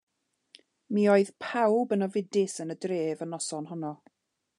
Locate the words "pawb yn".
1.45-2.05